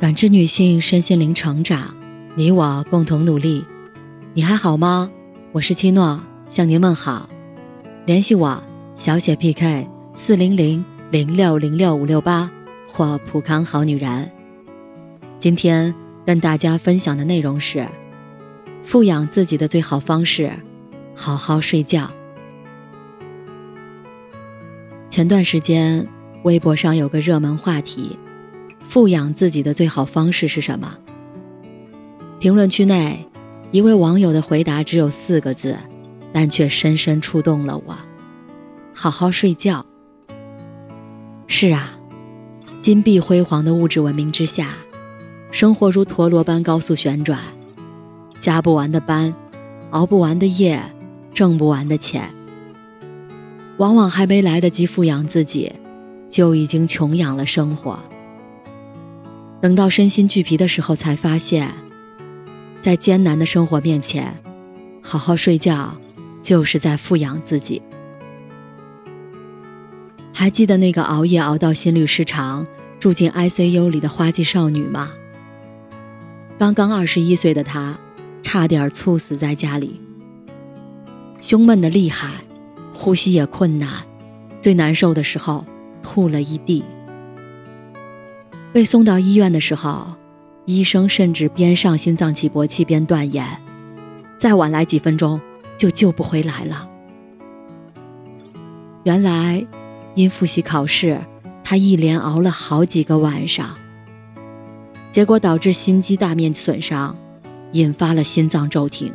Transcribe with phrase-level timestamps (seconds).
[0.00, 1.96] 感知女性身心灵成长，
[2.34, 3.64] 你我共同努力。
[4.34, 5.08] 你还好吗？
[5.52, 7.28] 我是七诺，向您问好。
[8.04, 8.60] 联系我
[8.96, 12.50] 小写 PK 四零零零六零六五六八
[12.88, 14.30] 或普康好女人。
[15.38, 15.94] 今天
[16.26, 17.86] 跟大家分享的内容是：
[18.82, 20.50] 富养自己的最好方式，
[21.14, 22.10] 好好睡觉。
[25.08, 26.04] 前段时间，
[26.42, 28.18] 微博上有个热门话题。
[28.86, 30.96] 富养自己的最好方式是什么？
[32.38, 33.26] 评论区内，
[33.72, 35.76] 一位网友的回答只有四个字，
[36.32, 37.96] 但却深深触动了我：
[38.94, 39.84] 好好睡觉。
[41.46, 41.98] 是啊，
[42.80, 44.74] 金碧辉煌的物质文明之下，
[45.50, 47.38] 生活如陀螺般高速旋转，
[48.38, 49.34] 加不完的班，
[49.90, 50.80] 熬不完的夜，
[51.32, 52.30] 挣不完的钱，
[53.78, 55.72] 往往还没来得及富养自己，
[56.28, 57.98] 就已经穷养了生活。
[59.64, 61.72] 等到身心俱疲的时候，才发现，
[62.82, 64.38] 在艰难的生活面前，
[65.02, 65.96] 好好睡觉
[66.42, 67.80] 就是在富养自己。
[70.34, 72.66] 还记得那个熬夜熬到心律失常、
[73.00, 75.12] 住进 ICU 里的花季少女吗？
[76.58, 77.98] 刚刚二十一岁的她，
[78.42, 79.98] 差点猝死在家里，
[81.40, 82.28] 胸闷的厉害，
[82.92, 83.88] 呼吸也困难，
[84.60, 85.64] 最难受的时候
[86.02, 86.84] 吐了一地。
[88.74, 90.16] 被送到医院的时候，
[90.64, 93.46] 医生甚至边上心脏起搏器边断言，
[94.36, 95.40] 再晚来几分钟
[95.76, 96.90] 就救不回来了。
[99.04, 99.64] 原来，
[100.16, 101.20] 因复习考试，
[101.62, 103.76] 他一连熬了好几个晚上，
[105.12, 107.16] 结果导致心肌大面积损伤，
[107.74, 109.14] 引发了心脏骤停。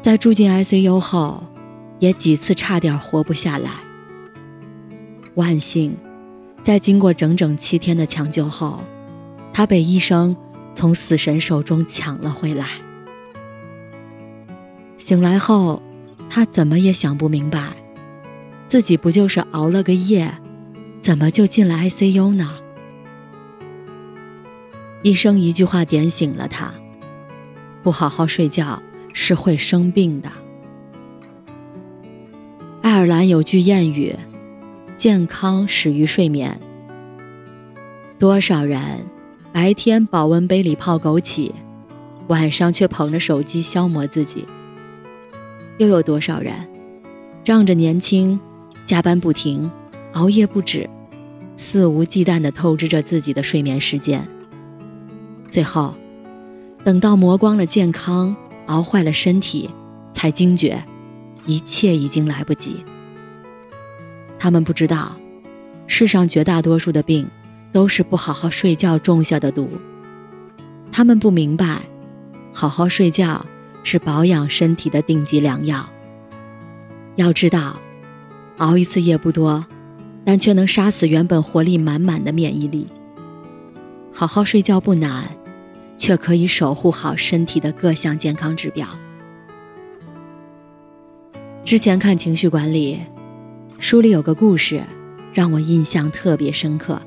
[0.00, 1.44] 在住进 ICU 后，
[1.98, 3.70] 也几次差点活不下来。
[5.34, 5.94] 万幸。
[6.66, 8.80] 在经过整整七天的抢救后，
[9.52, 10.36] 他被医生
[10.74, 12.66] 从死神手中抢了回来。
[14.98, 15.80] 醒来后，
[16.28, 17.68] 他怎么也想不明白，
[18.66, 20.38] 自己不就是熬了个夜，
[21.00, 22.56] 怎么就进了 ICU 呢？
[25.02, 26.74] 医生一句话点醒了他：
[27.84, 28.82] 不好好睡觉
[29.12, 30.28] 是会生病的。
[32.82, 34.16] 爱尔兰有句谚语。
[35.06, 36.60] 健康始于睡眠。
[38.18, 38.80] 多少人
[39.52, 41.52] 白天保温杯里泡枸杞，
[42.26, 44.44] 晚上却捧着手机消磨自己？
[45.78, 46.52] 又有多少人
[47.44, 48.40] 仗着年轻，
[48.84, 49.70] 加班不停，
[50.14, 50.90] 熬夜不止，
[51.56, 54.26] 肆无忌惮地透支着自己的睡眠时间？
[55.48, 55.94] 最后，
[56.82, 58.34] 等到磨光了健康，
[58.66, 59.70] 熬坏了身体，
[60.12, 60.82] 才惊觉，
[61.46, 62.84] 一切已经来不及。
[64.38, 65.16] 他们不知道，
[65.86, 67.28] 世上绝大多数的病
[67.72, 69.68] 都是不好好睡觉种下的毒。
[70.92, 71.80] 他们不明白，
[72.52, 73.44] 好好睡觉
[73.82, 75.88] 是保养身体的顶级良药。
[77.16, 77.80] 要知道，
[78.58, 79.64] 熬一次夜不多，
[80.24, 82.86] 但却能杀死原本活力满满的免疫力。
[84.12, 85.24] 好好睡觉不难，
[85.96, 88.86] 却可以守护好身体的各项健康指标。
[91.64, 93.00] 之前看情绪管理。
[93.78, 94.82] 书里有个故事，
[95.34, 97.00] 让我印象特别深刻。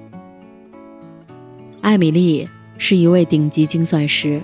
[1.82, 2.48] 艾米丽
[2.78, 4.42] 是一位顶级精算师，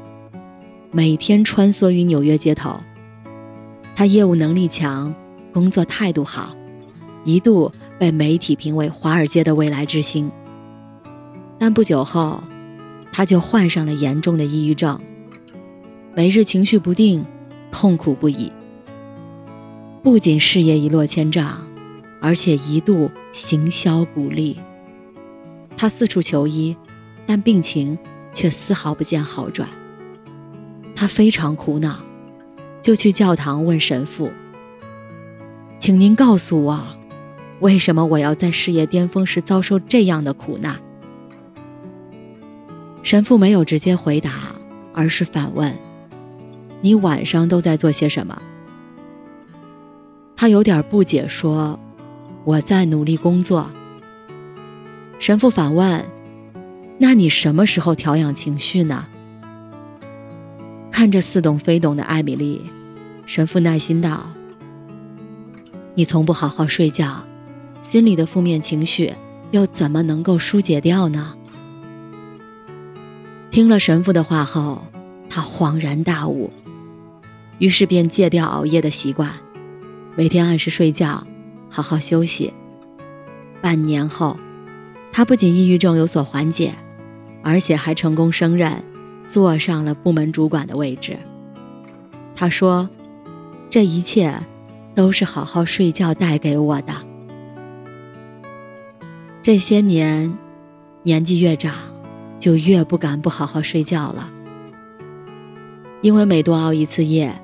[0.92, 2.78] 每天穿梭于纽约街头。
[3.96, 5.14] 她业务能力强，
[5.54, 6.56] 工作态度好，
[7.24, 10.30] 一度被媒体评为华尔街的未来之星。
[11.60, 12.44] 但不久后，
[13.12, 15.00] 她就患上了严重的抑郁症，
[16.16, 17.24] 每日情绪不定，
[17.72, 18.52] 痛苦不已。
[20.02, 21.62] 不仅事业一落千丈。
[22.26, 24.58] 而且一度行销骨立，
[25.78, 26.76] 他四处求医，
[27.28, 27.96] 但病情
[28.34, 29.70] 却丝毫不见好转。
[30.96, 32.00] 他非常苦恼，
[32.82, 34.32] 就去教堂问神父
[35.78, 36.98] ：“请您告诉我，
[37.60, 40.82] 为什么我要在事业巅峰时遭受这样的苦难？”
[43.04, 44.32] 神父没有直接回答，
[44.96, 45.78] 而是反问
[46.82, 48.42] ：“你晚上都在做些什么？”
[50.36, 51.80] 他有点不解，说。
[52.46, 53.70] 我在努力工作。
[55.20, 56.06] 神父反问
[57.00, 59.06] ：“那你什么时候调养情绪呢？”
[60.92, 62.62] 看着似懂非懂的艾米丽，
[63.26, 64.30] 神父耐心道
[65.96, 67.26] ：“你从不好好睡觉，
[67.82, 69.12] 心里的负面情绪
[69.52, 71.34] 又怎么能够疏解掉呢？”
[73.50, 74.86] 听了神父的话后，
[75.30, 76.52] 他恍然大悟，
[77.58, 79.32] 于是便戒掉熬夜的习惯，
[80.16, 81.26] 每天按时睡觉。
[81.76, 82.54] 好好休息。
[83.62, 84.38] 半年后，
[85.12, 86.74] 他不仅抑郁症有所缓解，
[87.44, 88.82] 而且还成功升任，
[89.26, 91.18] 坐上了部门主管的位置。
[92.34, 92.90] 他说
[93.70, 94.34] ：“这一切
[94.94, 96.94] 都是好好睡觉带给我的。
[99.42, 100.34] 这些年，
[101.04, 101.74] 年纪越长，
[102.40, 104.32] 就越不敢不好好睡觉了，
[106.00, 107.38] 因为每多熬一次夜，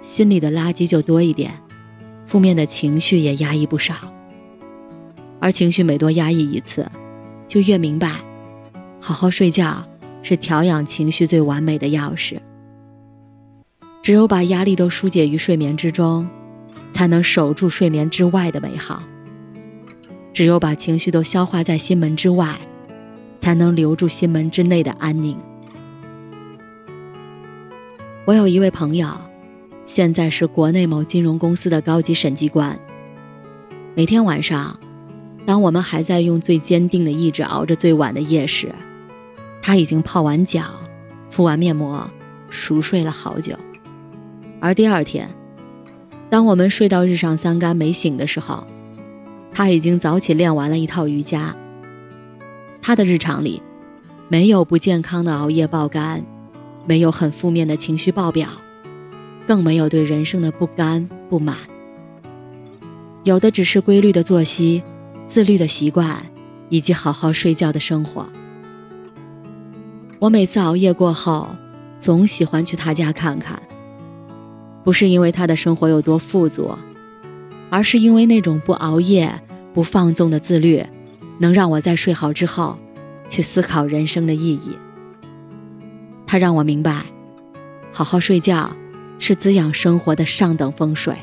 [0.00, 1.60] 心里的垃圾就多一点，
[2.34, 3.94] 负面的情绪也压抑不少。
[5.38, 6.84] 而情绪每多压抑一次，
[7.46, 8.10] 就越明白，
[9.00, 9.86] 好好睡觉
[10.20, 12.40] 是调养情绪最完美的钥匙。”
[14.02, 16.28] 只有把压力都疏解于睡眠之中，
[16.90, 19.04] 才能守住睡眠之外的美好。
[20.32, 22.58] 只有把情绪都消化在心门之外，
[23.38, 25.38] 才能留住心门之内的安宁。
[28.24, 29.06] 我有一位朋友，
[29.86, 32.78] 现在是国内某金融公司的高级审计官。
[33.94, 34.78] 每天晚上，
[35.44, 38.74] 当我们还在用最坚定的意志熬着最晚的夜时，
[39.60, 40.64] 他已经泡完脚，
[41.28, 42.10] 敷完面膜，
[42.48, 43.54] 熟睡了好久。
[44.58, 45.28] 而第二天，
[46.30, 48.66] 当我们睡到日上三竿没醒的时候，
[49.52, 51.54] 他已经早起练完了一套瑜伽。
[52.80, 53.62] 他的日常里，
[54.28, 56.24] 没有不健康的熬夜爆肝，
[56.86, 58.48] 没有很负面的情绪爆表，
[59.46, 61.56] 更没有对人生的不甘不满，
[63.24, 64.82] 有的只是规律的作息、
[65.26, 66.26] 自律的习惯，
[66.68, 68.26] 以及好好睡觉的生活。
[70.18, 71.48] 我每次熬夜过后，
[71.98, 73.62] 总喜欢去他家看看。
[74.82, 76.76] 不是因为他的生活有多富足，
[77.70, 79.32] 而是因为那种不熬夜、
[79.72, 80.84] 不放纵的自律，
[81.38, 82.78] 能让我在睡好之后，
[83.28, 84.76] 去思考人生的意义。
[86.26, 87.04] 他让我明白，
[87.92, 88.70] 好好睡觉
[89.18, 91.14] 是滋养生活的上等风水。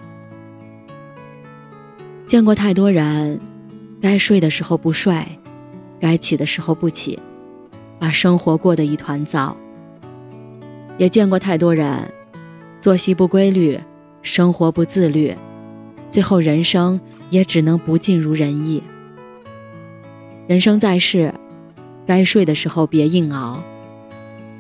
[2.25, 3.39] 见过太多人，
[4.01, 5.13] 该睡的时候不睡，
[5.99, 7.19] 该起的时候不起，
[7.99, 9.55] 把生活过得一团糟。
[10.97, 11.97] 也见过太多人。
[12.79, 13.79] 作息不规律，
[14.23, 15.35] 生活不自律，
[16.09, 16.99] 最后人生
[17.29, 18.81] 也只能不尽如人意。
[20.47, 21.31] 人生在世，
[22.07, 23.61] 该睡的时候别硬熬，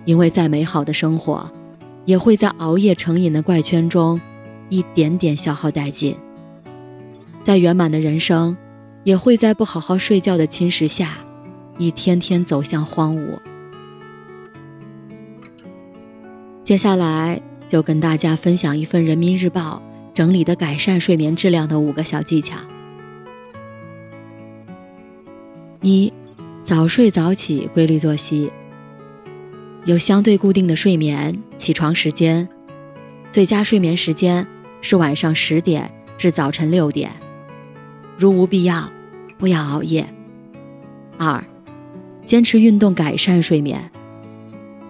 [0.05, 1.51] 因为再美好的生活，
[2.05, 4.19] 也会在熬夜成瘾的怪圈中，
[4.69, 6.15] 一点点消耗殆尽。
[7.43, 8.55] 再圆满的人生，
[9.03, 11.17] 也会在不好好睡觉的侵蚀下，
[11.77, 13.39] 一天天走向荒芜。
[16.63, 17.41] 接下来。
[17.71, 19.81] 就跟大家分享一份人民日报
[20.13, 22.57] 整理的改善睡眠质量的五个小技巧：
[25.79, 26.11] 一、
[26.65, 28.51] 早睡早起，规律作息，
[29.85, 32.47] 有相对固定的睡眠起床时间，
[33.31, 34.45] 最佳睡眠时间
[34.81, 37.11] 是晚上十点至早晨六点，
[38.17, 38.91] 如无必要，
[39.37, 40.05] 不要熬夜。
[41.17, 41.43] 二、
[42.23, 43.91] 坚持运动，改善睡眠，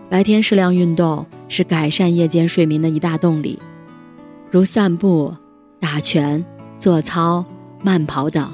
[0.09, 1.25] 白天适量运动。
[1.53, 3.59] 是改善夜间睡眠的一大动力，
[4.49, 5.35] 如散步、
[5.81, 6.45] 打拳、
[6.77, 7.43] 做操、
[7.83, 8.49] 慢跑等，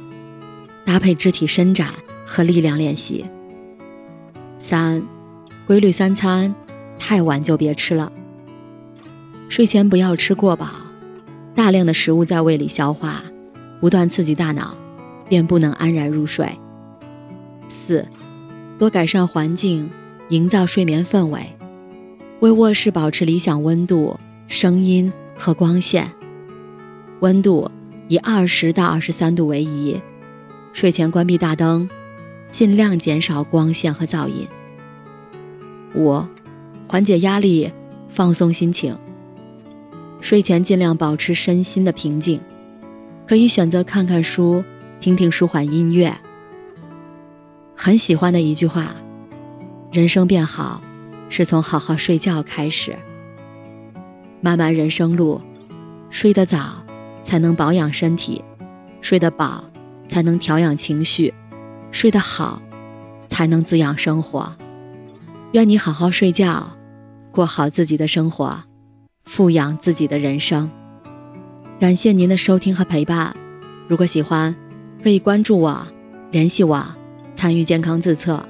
[0.83, 1.89] 搭配肢体伸展
[2.25, 3.23] 和力量练习。
[4.57, 5.03] 三、
[5.67, 6.55] 规律三餐，
[6.97, 8.09] 太晚就别吃了。
[9.49, 10.65] 睡前不要吃过饱，
[11.53, 13.21] 大量的食物在胃里消化，
[13.81, 14.77] 不断刺激大脑，
[15.27, 16.47] 便不能安然入睡。
[17.67, 18.07] 四、
[18.79, 19.89] 多改善环境，
[20.29, 21.41] 营造睡眠氛围。
[22.39, 26.09] 为卧室保持理想温度、声音和光线，
[27.19, 27.69] 温度
[28.07, 29.99] 以二十到二十三度为宜。
[30.71, 31.89] 睡前关闭大灯，
[32.49, 34.47] 尽量减少光线和噪音。
[35.95, 36.23] 五、
[36.87, 37.71] 缓解压力，
[38.07, 38.97] 放松心情。
[40.21, 42.41] 睡前尽量保持身心的平静，
[43.27, 44.63] 可以选择看看书、
[44.99, 46.13] 听听舒缓音乐。
[47.75, 48.95] 很喜欢的一句话
[49.91, 50.81] ：“人生变好。”
[51.29, 52.95] 是从好好睡觉开始。
[54.39, 55.41] 漫漫人生路，
[56.09, 56.85] 睡得早
[57.21, 58.41] 才能保养身体，
[59.01, 59.61] 睡得饱
[60.07, 61.33] 才能调养情绪，
[61.91, 62.61] 睡得好
[63.27, 64.55] 才能滋养生活。
[65.53, 66.77] 愿你好好睡觉，
[67.31, 68.63] 过好自己的生活，
[69.23, 70.69] 富养自己的人生。
[71.79, 73.33] 感谢您的收听和陪伴。
[73.87, 74.53] 如果喜欢，
[75.01, 75.87] 可以关注我，
[76.31, 76.85] 联系我，
[77.33, 78.43] 参与健康自测。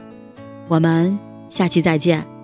[0.68, 2.37] 我们下期再见。